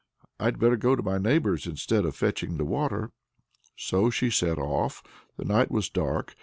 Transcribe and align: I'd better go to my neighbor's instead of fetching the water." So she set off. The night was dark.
I'd 0.39 0.57
better 0.57 0.77
go 0.77 0.95
to 0.95 1.03
my 1.03 1.19
neighbor's 1.19 1.67
instead 1.67 2.05
of 2.05 2.15
fetching 2.15 2.57
the 2.57 2.65
water." 2.65 3.11
So 3.75 4.09
she 4.09 4.31
set 4.31 4.57
off. 4.57 5.03
The 5.37 5.45
night 5.45 5.69
was 5.69 5.89
dark. 5.91 6.33